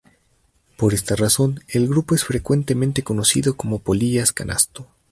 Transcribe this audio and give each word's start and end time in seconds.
Por 0.77 0.95
esta 0.95 1.15
razón, 1.15 1.59
el 1.67 1.87
grupo 1.87 2.15
es 2.15 2.23
frecuentemente 2.23 3.03
conocido 3.03 3.55
como 3.55 3.77
polillas 3.77 4.31
canasto. 4.33 4.87